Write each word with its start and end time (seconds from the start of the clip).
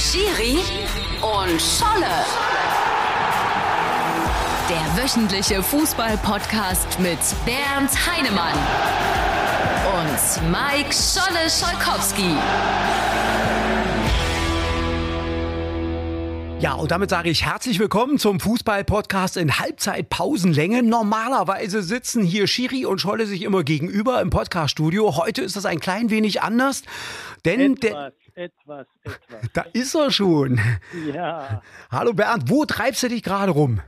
Schiri 0.00 0.56
und 1.20 1.60
Scholle. 1.60 2.24
Der 4.70 5.02
wöchentliche 5.02 5.62
Fußball-Podcast 5.62 6.98
mit 7.00 7.18
Bernd 7.44 7.90
Heinemann 8.06 8.54
und 10.00 10.50
Mike 10.50 10.90
Scholle 10.94 11.50
Scholkowski. 11.50 12.34
Ja, 16.60 16.74
und 16.74 16.90
damit 16.90 17.08
sage 17.08 17.28
ich 17.30 17.44
herzlich 17.44 17.78
willkommen 17.78 18.18
zum 18.18 18.40
Fußball-Podcast 18.40 19.36
in 19.36 19.58
Halbzeitpausenlänge. 19.58 20.82
Normalerweise 20.82 21.82
sitzen 21.82 22.22
hier 22.22 22.46
Schiri 22.46 22.86
und 22.86 23.00
Scholle 23.00 23.26
sich 23.26 23.42
immer 23.42 23.64
gegenüber 23.64 24.20
im 24.20 24.30
Podcast-Studio. 24.30 25.16
Heute 25.16 25.42
ist 25.42 25.56
das 25.56 25.64
ein 25.64 25.80
klein 25.80 26.10
wenig 26.10 26.42
anders, 26.42 26.82
denn 27.44 27.76
etwas, 27.76 28.12
etwas, 28.34 28.86
etwas. 29.02 29.52
Da 29.52 29.62
ist 29.72 29.94
er 29.94 30.10
schon. 30.10 30.58
Ja. 31.14 31.62
Hallo 31.90 32.12
Bernd, 32.12 32.50
wo 32.50 32.64
treibst 32.64 33.02
du 33.02 33.08
dich 33.08 33.22
gerade 33.22 33.52
rum? 33.52 33.80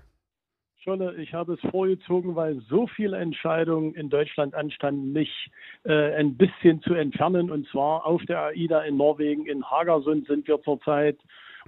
Scholle, 0.82 1.14
ich 1.14 1.32
habe 1.32 1.54
es 1.54 1.70
vorgezogen, 1.70 2.34
weil 2.34 2.60
so 2.68 2.88
viele 2.88 3.16
Entscheidungen 3.16 3.94
in 3.94 4.10
Deutschland 4.10 4.54
anstanden, 4.54 5.12
mich 5.12 5.50
äh, 5.84 6.14
ein 6.14 6.36
bisschen 6.36 6.82
zu 6.82 6.94
entfernen. 6.94 7.52
Und 7.52 7.68
zwar 7.68 8.04
auf 8.04 8.20
der 8.26 8.46
AIDA 8.46 8.82
in 8.82 8.96
Norwegen, 8.96 9.46
in 9.46 9.64
Hagersund 9.64 10.26
sind 10.26 10.48
wir 10.48 10.60
zurzeit. 10.62 11.18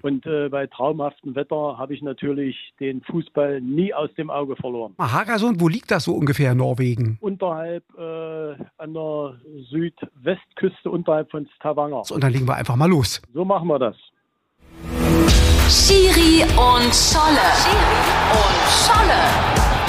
Und 0.03 0.27
äh, 0.27 0.49
bei 0.49 0.67
traumhaftem 0.67 1.35
Wetter 1.35 1.79
habe 1.79 1.95
ich 1.95 2.03
natürlich 2.03 2.57
den 2.81 3.03
Fußball 3.03 3.61
nie 3.61 3.95
aus 3.95 4.13
dem 4.15 4.31
Auge 4.31 4.57
verloren. 4.57 4.95
Hagersund, 4.99 5.61
wo 5.61 5.69
liegt 5.69 5.91
das 5.91 6.05
so 6.05 6.15
ungefähr 6.15 6.53
in 6.53 6.59
Norwegen? 6.59 7.19
Unterhalb 7.21 7.85
äh, 7.97 8.55
an 8.79 8.95
der 8.95 9.37
Südwestküste, 9.71 10.91
unterhalb 10.91 11.31
von 11.31 11.49
Stavanger. 11.57 12.03
Und 12.11 12.23
dann 12.23 12.33
legen 12.33 12.47
wir 12.47 12.57
einfach 12.57 12.77
mal 12.77 12.89
los. 12.89 13.23
So 13.33 13.45
machen 13.45 13.69
wir 13.69 13.79
das. 13.79 13.97
Schiri 15.69 16.43
und 16.43 16.95
Scholle. 16.95 17.47
Schiri 17.63 18.05
und 18.33 18.65
Scholle. 18.85 19.84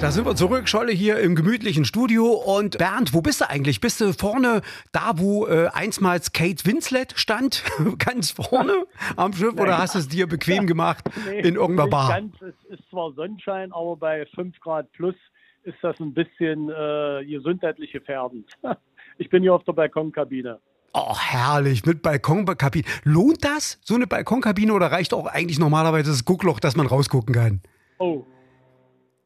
Da 0.00 0.12
sind 0.12 0.26
wir 0.26 0.36
zurück, 0.36 0.68
Scholle 0.68 0.92
hier 0.92 1.18
im 1.18 1.34
gemütlichen 1.34 1.84
Studio. 1.84 2.26
Und 2.26 2.78
Bernd, 2.78 3.14
wo 3.14 3.20
bist 3.20 3.40
du 3.40 3.50
eigentlich? 3.50 3.80
Bist 3.80 4.00
du 4.00 4.12
vorne 4.12 4.62
da, 4.92 5.14
wo 5.16 5.48
äh, 5.48 5.66
einstmals 5.72 6.32
Kate 6.32 6.64
Winslet 6.64 7.14
stand? 7.16 7.64
ganz 7.98 8.30
vorne 8.30 8.86
am 9.16 9.32
Schiff? 9.32 9.54
Nein. 9.54 9.64
Oder 9.64 9.78
hast 9.78 9.96
du 9.96 9.98
es 9.98 10.06
dir 10.06 10.28
bequem 10.28 10.66
gemacht 10.68 11.04
nee, 11.26 11.40
in 11.40 11.56
irgendeiner 11.56 11.90
Bar? 11.90 12.08
Ganz, 12.10 12.32
es 12.40 12.54
ist 12.78 12.88
zwar 12.90 13.12
Sonnenschein, 13.14 13.72
aber 13.72 13.96
bei 13.96 14.24
5 14.36 14.60
Grad 14.60 14.90
plus 14.92 15.16
ist 15.64 15.78
das 15.82 15.98
ein 15.98 16.14
bisschen 16.14 16.70
äh, 16.70 17.24
gesundheitlich 17.26 17.92
gefährdend. 17.92 18.50
Ich 19.20 19.30
bin 19.30 19.42
hier 19.42 19.52
auf 19.52 19.64
der 19.64 19.72
Balkonkabine. 19.72 20.60
Oh, 20.94 21.18
herrlich, 21.18 21.84
mit 21.84 22.02
Balkonkabine. 22.02 22.84
Lohnt 23.02 23.44
das, 23.44 23.80
so 23.82 23.96
eine 23.96 24.06
Balkonkabine, 24.06 24.72
oder 24.72 24.92
reicht 24.92 25.12
auch 25.12 25.26
eigentlich 25.26 25.58
normalerweise 25.58 26.12
das 26.12 26.24
Guckloch, 26.24 26.60
dass 26.60 26.76
man 26.76 26.86
rausgucken 26.86 27.34
kann? 27.34 27.60
Oh, 27.98 28.24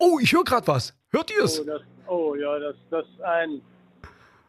Oh, 0.04 0.18
ich 0.20 0.32
höre 0.32 0.42
gerade 0.42 0.66
was. 0.66 0.92
Hört 1.10 1.30
ihr 1.30 1.44
es? 1.44 1.60
Oh, 1.60 1.64
das, 1.64 1.82
oh, 2.08 2.34
ja, 2.34 2.58
das, 2.58 2.74
das 2.90 3.04
ist 3.04 3.22
ein, 3.22 3.60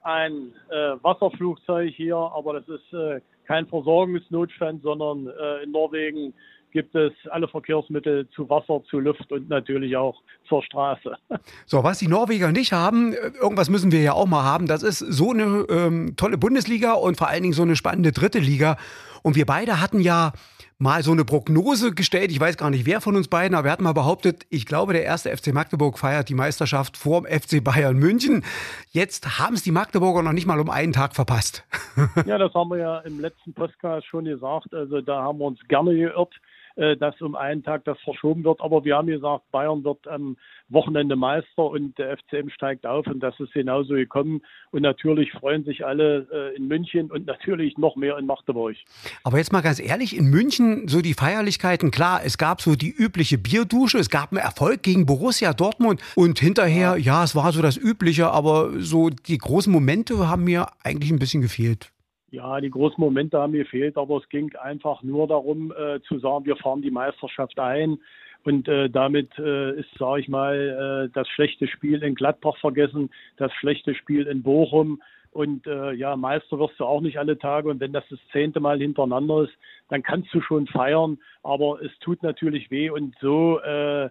ein 0.02 0.52
äh, 0.72 0.96
Wasserflugzeug 1.04 1.94
hier, 1.96 2.16
aber 2.16 2.60
das 2.60 2.68
ist 2.68 2.92
äh, 2.92 3.22
kein 3.46 3.68
Versorgungsnotstand, 3.68 4.82
sondern 4.82 5.28
äh, 5.28 5.64
in 5.64 5.72
Norwegen 5.72 6.34
gibt 6.72 6.96
es 6.96 7.12
alle 7.30 7.48
Verkehrsmittel 7.48 8.28
zu 8.32 8.50
Wasser, 8.50 8.82
zu 8.90 9.00
Luft 9.00 9.32
und 9.32 9.48
natürlich 9.48 9.96
auch 9.96 10.20
zur 10.50 10.64
Straße. 10.64 11.18
So, 11.68 11.84
was 11.84 12.00
die 12.00 12.08
Norweger 12.08 12.52
nicht 12.52 12.74
haben, 12.74 13.14
äh, 13.14 13.32
irgendwas 13.40 13.70
müssen 13.70 13.92
wir 13.92 14.02
ja 14.02 14.14
auch 14.14 14.26
mal 14.26 14.44
haben, 14.44 14.66
das 14.66 14.82
ist 14.82 14.98
so 14.98 15.34
eine 15.34 15.68
ähm, 15.70 16.16
tolle 16.18 16.40
Bundesliga 16.40 16.94
und 16.94 17.16
vor 17.16 17.28
allen 17.28 17.44
Dingen 17.44 17.54
so 17.54 17.62
eine 17.62 17.76
spannende 17.76 18.12
dritte 18.12 18.40
Liga. 18.40 18.78
Und 19.22 19.36
wir 19.36 19.46
beide 19.46 19.80
hatten 19.80 20.00
ja 20.00 20.34
mal 20.78 21.04
so 21.04 21.12
eine 21.12 21.26
Prognose 21.26 21.94
gestellt. 21.94 22.32
Ich 22.32 22.40
weiß 22.40 22.58
gar 22.58 22.70
nicht, 22.70 22.86
wer 22.86 23.02
von 23.02 23.16
uns 23.16 23.28
beiden, 23.28 23.56
aber 23.56 23.66
wir 23.66 23.72
hatten 23.72 23.84
mal 23.84 23.94
behauptet, 23.94 24.46
ich 24.50 24.66
glaube, 24.66 24.94
der 24.94 25.04
erste 25.04 25.36
FC 25.36 25.54
Magdeburg 25.54 25.98
feiert 25.98 26.30
die 26.30 26.34
Meisterschaft 26.34 26.98
vor 26.98 27.22
dem 27.22 27.40
FC 27.40 27.64
Bayern 27.64 27.98
München. 27.98 28.44
Jetzt 28.92 29.40
haben 29.40 29.56
es 29.56 29.64
die 29.64 29.72
Magdeburger 29.72 30.24
noch 30.24 30.34
nicht 30.34 30.48
mal 30.48 30.60
um 30.60 30.70
einen 30.70 30.94
Tag 30.94 31.16
verpasst. 31.16 31.64
ja, 32.26 32.38
das 32.38 32.54
haben 32.54 32.70
wir 32.70 32.78
ja 32.78 33.00
im 33.00 33.20
letzten 33.20 33.54
Podcast 33.54 34.08
schon 34.08 34.26
gesagt. 34.26 34.74
Also 34.74 35.02
da 35.02 35.24
haben 35.24 35.40
wir 35.40 35.46
uns 35.46 35.60
gerne 35.68 35.96
geirrt. 35.96 36.34
Äh, 36.76 36.98
dass 36.98 37.22
um 37.22 37.36
einen 37.36 37.62
Tag 37.62 37.86
das 37.86 38.00
verschoben 38.00 38.44
wird. 38.44 38.60
Aber 38.60 38.84
wir 38.84 38.98
haben 38.98 39.06
gesagt, 39.06 39.44
Bayern 39.52 39.84
wird 39.84 40.08
am 40.08 40.38
Wochenende 40.70 41.16
Meister 41.16 41.66
und 41.70 41.96
der 42.00 42.18
FCM 42.18 42.50
steigt 42.50 42.88
auf 42.88 43.06
und 43.06 43.20
das 43.20 43.40
ist 43.40 43.54
genauso 43.54 43.94
gekommen. 43.94 44.42
Und 44.72 44.82
natürlich 44.82 45.32
freuen 45.34 45.66
sich 45.66 45.86
alle 45.86 46.28
äh, 46.32 46.56
in 46.56 46.68
München 46.68 47.12
und 47.12 47.28
natürlich 47.28 47.78
noch 47.78 47.96
mehr 47.96 48.18
in 48.18 48.26
Magdeburg. 48.26 48.76
Aber 49.24 49.38
jetzt 49.38 49.54
mal 49.54 49.62
ganz 49.62 49.80
ehrlich, 49.80 50.18
in 50.18 50.32
München 50.32 50.88
so 50.88 51.02
die 51.02 51.14
Feierlichkeiten, 51.14 51.92
klar, 51.92 52.22
es 52.26 52.40
gab 52.40 52.60
so 52.60 52.76
die 52.76 52.90
übliche 52.90 53.38
Bierdusche, 53.38 54.00
es 54.00 54.10
gab 54.10 54.32
einen 54.32 54.42
Erfolg 54.42 54.82
gegen 54.82 55.06
Borussia 55.06 55.54
Dortmund 55.54 56.02
und 56.16 56.40
hinterher, 56.40 56.98
ja, 56.98 57.20
ja 57.20 57.24
es 57.24 57.36
war 57.36 57.52
so 57.52 57.62
das 57.62 57.78
Übliche, 57.78 58.32
aber 58.32 58.72
so 58.80 59.12
die 59.12 59.38
großen 59.38 59.72
Momente 59.72 60.28
haben 60.28 60.46
mir 60.46 60.66
eigentlich 60.84 61.12
ein 61.12 61.20
bisschen 61.20 61.44
gefehlt. 61.44 61.94
Ja, 62.34 62.60
die 62.60 62.72
großen 62.72 63.00
Momente 63.00 63.38
haben 63.38 63.54
gefehlt, 63.54 63.96
aber 63.96 64.18
es 64.18 64.28
ging 64.28 64.56
einfach 64.56 65.04
nur 65.04 65.28
darum 65.28 65.72
äh, 65.72 66.00
zu 66.08 66.18
sagen, 66.18 66.46
wir 66.46 66.56
fahren 66.56 66.82
die 66.82 66.90
Meisterschaft 66.90 67.60
ein. 67.60 68.00
Und 68.44 68.68
äh, 68.68 68.90
damit 68.90 69.30
äh, 69.38 69.80
ist, 69.80 69.94
sage 70.00 70.22
ich 70.22 70.30
mal, 70.30 71.06
äh, 71.06 71.14
das 71.14 71.28
schlechte 71.28 71.68
Spiel 71.68 72.02
in 72.02 72.16
Gladbach 72.16 72.58
vergessen, 72.58 73.12
das 73.38 73.54
schlechte 73.54 73.94
Spiel 73.94 74.26
in 74.26 74.42
Bochum. 74.42 75.00
Und 75.30 75.68
äh, 75.68 75.92
ja, 75.92 76.16
Meister 76.16 76.58
wirst 76.58 76.80
du 76.80 76.86
auch 76.86 77.02
nicht 77.02 77.20
alle 77.20 77.38
Tage. 77.38 77.70
Und 77.70 77.80
wenn 77.80 77.94
das 77.94 78.04
das 78.10 78.20
zehnte 78.32 78.60
Mal 78.60 78.80
hintereinander 78.80 79.44
ist, 79.44 79.54
dann 79.90 80.02
kannst 80.02 80.34
du 80.34 80.42
schon 80.42 80.66
feiern. 80.66 81.20
Aber 81.44 81.84
es 81.84 81.92
tut 82.00 82.24
natürlich 82.24 82.72
weh. 82.72 82.90
Und 82.90 83.16
so 83.22 83.60
äh, 83.60 84.10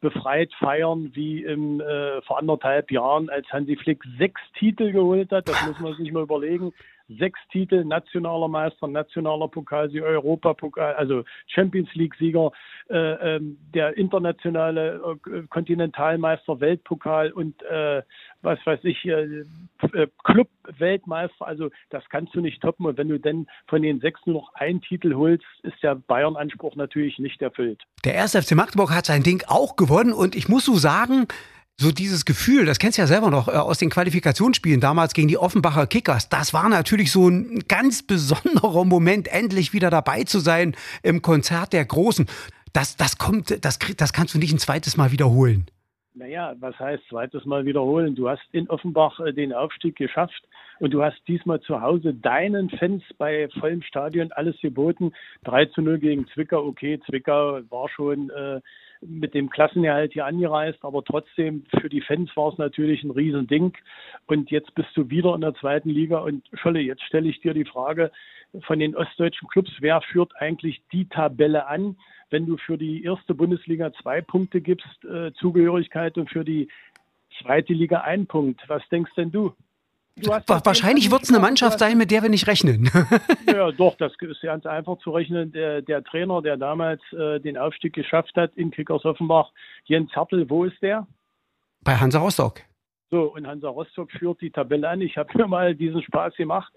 befreit 0.00 0.52
feiern 0.60 1.10
wie 1.14 1.42
im, 1.42 1.80
äh, 1.80 2.22
vor 2.22 2.38
anderthalb 2.38 2.92
Jahren, 2.92 3.30
als 3.30 3.48
Hansi 3.48 3.74
Flick 3.74 4.00
sechs 4.16 4.40
Titel 4.60 4.92
geholt 4.92 5.32
hat. 5.32 5.48
Das 5.48 5.66
muss 5.66 5.80
man 5.80 5.94
sich 5.96 6.12
mal 6.12 6.22
überlegen 6.22 6.72
sechs 7.08 7.38
Titel, 7.50 7.84
nationaler 7.84 8.48
Meister, 8.48 8.88
nationaler 8.88 9.48
Pokalsieg, 9.48 10.02
Europapokal, 10.02 10.94
also 10.94 11.24
Champions 11.46 11.88
League-Sieger, 11.94 12.50
äh, 12.90 13.36
äh, 13.36 13.40
der 13.74 13.96
internationale 13.96 15.16
äh, 15.26 15.42
Kontinentalmeister, 15.48 16.60
Weltpokal 16.60 17.32
und 17.32 17.62
äh, 17.62 18.02
was 18.42 18.58
weiß 18.64 18.80
ich, 18.84 19.04
äh, 19.04 19.44
äh, 19.92 20.06
Club-Weltmeister. 20.24 21.46
Also 21.46 21.70
das 21.90 22.04
kannst 22.10 22.34
du 22.34 22.40
nicht 22.40 22.60
toppen. 22.60 22.86
Und 22.86 22.98
wenn 22.98 23.08
du 23.08 23.18
denn 23.18 23.46
von 23.68 23.82
den 23.82 24.00
sechs 24.00 24.20
nur 24.26 24.36
noch 24.36 24.54
einen 24.54 24.80
Titel 24.80 25.14
holst, 25.14 25.44
ist 25.62 25.82
der 25.82 25.94
Bayern-Anspruch 25.94 26.76
natürlich 26.76 27.18
nicht 27.18 27.40
erfüllt. 27.42 27.82
Der 28.04 28.14
erste 28.14 28.42
FC 28.42 28.52
Magdeburg 28.52 28.94
hat 28.94 29.06
sein 29.06 29.22
Ding 29.22 29.42
auch 29.46 29.76
gewonnen 29.76 30.12
und 30.12 30.36
ich 30.36 30.48
muss 30.48 30.64
so 30.64 30.74
sagen, 30.74 31.26
so 31.76 31.90
dieses 31.90 32.24
Gefühl, 32.24 32.66
das 32.66 32.78
kennst 32.78 32.98
du 32.98 33.02
ja 33.02 33.06
selber 33.06 33.30
noch 33.30 33.48
äh, 33.48 33.52
aus 33.52 33.78
den 33.78 33.90
Qualifikationsspielen 33.90 34.80
damals 34.80 35.12
gegen 35.12 35.28
die 35.28 35.38
Offenbacher 35.38 35.86
Kickers. 35.86 36.28
Das 36.28 36.54
war 36.54 36.68
natürlich 36.68 37.10
so 37.10 37.28
ein 37.28 37.64
ganz 37.68 38.02
besonderer 38.02 38.84
Moment, 38.84 39.28
endlich 39.28 39.72
wieder 39.72 39.90
dabei 39.90 40.24
zu 40.24 40.38
sein 40.38 40.76
im 41.02 41.20
Konzert 41.20 41.72
der 41.72 41.84
Großen. 41.84 42.26
Das, 42.72 42.96
das 42.96 43.18
kommt, 43.18 43.64
das, 43.64 43.78
das 43.78 44.12
kannst 44.12 44.34
du 44.34 44.38
nicht 44.38 44.52
ein 44.52 44.58
zweites 44.58 44.96
Mal 44.96 45.12
wiederholen. 45.12 45.66
Naja, 46.16 46.54
was 46.60 46.78
heißt 46.78 47.02
zweites 47.08 47.44
Mal 47.44 47.64
wiederholen? 47.64 48.14
Du 48.14 48.28
hast 48.28 48.42
in 48.52 48.70
Offenbach 48.70 49.18
äh, 49.18 49.32
den 49.32 49.52
Aufstieg 49.52 49.96
geschafft 49.96 50.44
und 50.78 50.92
du 50.92 51.02
hast 51.02 51.20
diesmal 51.26 51.60
zu 51.60 51.80
Hause 51.80 52.14
deinen 52.14 52.70
Fans 52.70 53.02
bei 53.18 53.48
vollem 53.58 53.82
Stadion 53.82 54.30
alles 54.30 54.56
geboten. 54.60 55.12
3 55.42 55.66
zu 55.66 55.82
0 55.82 55.98
gegen 55.98 56.28
Zwickau, 56.28 56.64
okay, 56.64 57.00
Zwickau 57.06 57.60
war 57.68 57.88
schon 57.88 58.30
äh, 58.30 58.60
mit 59.06 59.34
dem 59.34 59.50
Klassenerhalt 59.50 60.12
hier 60.12 60.26
angereist, 60.26 60.78
aber 60.82 61.04
trotzdem 61.04 61.64
für 61.80 61.88
die 61.88 62.00
Fans 62.00 62.34
war 62.36 62.52
es 62.52 62.58
natürlich 62.58 63.02
ein 63.04 63.10
Riesending. 63.10 63.72
Und 64.26 64.50
jetzt 64.50 64.74
bist 64.74 64.90
du 64.94 65.10
wieder 65.10 65.34
in 65.34 65.40
der 65.40 65.54
zweiten 65.54 65.90
Liga 65.90 66.18
und 66.18 66.44
Scholle, 66.54 66.80
jetzt 66.80 67.02
stelle 67.02 67.28
ich 67.28 67.40
dir 67.40 67.54
die 67.54 67.64
Frage 67.64 68.10
von 68.62 68.78
den 68.78 68.94
ostdeutschen 68.94 69.48
Clubs, 69.48 69.70
wer 69.80 70.00
führt 70.00 70.32
eigentlich 70.36 70.82
die 70.92 71.08
Tabelle 71.08 71.66
an, 71.66 71.96
wenn 72.30 72.46
du 72.46 72.56
für 72.56 72.78
die 72.78 73.04
erste 73.04 73.34
Bundesliga 73.34 73.92
zwei 73.94 74.20
Punkte 74.20 74.60
gibst, 74.60 75.04
äh, 75.04 75.32
Zugehörigkeit 75.34 76.16
und 76.18 76.30
für 76.30 76.44
die 76.44 76.68
zweite 77.40 77.72
Liga 77.72 78.00
einen 78.00 78.26
Punkt. 78.26 78.62
Was 78.68 78.82
denkst 78.88 79.12
denn 79.16 79.30
du? 79.30 79.52
Wahrscheinlich 80.16 81.10
wird 81.10 81.24
es 81.24 81.30
eine 81.30 81.40
Mannschaft 81.40 81.80
sein, 81.80 81.98
mit 81.98 82.10
der 82.12 82.22
wir 82.22 82.30
nicht 82.30 82.46
rechnen. 82.46 82.88
ja, 83.46 83.72
doch, 83.76 83.96
das 83.96 84.12
ist 84.20 84.40
ganz 84.42 84.64
einfach 84.64 84.98
zu 84.98 85.10
rechnen. 85.10 85.50
Der, 85.52 85.82
der 85.82 86.04
Trainer, 86.04 86.40
der 86.40 86.56
damals 86.56 87.00
äh, 87.12 87.40
den 87.40 87.58
Aufstieg 87.58 87.94
geschafft 87.94 88.34
hat 88.36 88.52
in 88.54 88.70
Kickers 88.70 89.04
Offenbach, 89.04 89.50
Jens 89.84 90.14
Hartl, 90.14 90.48
wo 90.48 90.64
ist 90.64 90.80
der? 90.82 91.06
Bei 91.82 91.96
Hansa 91.96 92.20
Rostock. 92.20 92.60
So, 93.10 93.34
und 93.34 93.46
Hansa 93.46 93.68
Rostock 93.68 94.10
führt 94.12 94.40
die 94.40 94.50
Tabelle 94.50 94.88
an. 94.88 95.00
Ich 95.00 95.16
habe 95.16 95.36
mir 95.36 95.48
mal 95.48 95.74
diesen 95.74 96.02
Spaß 96.02 96.34
gemacht. 96.36 96.72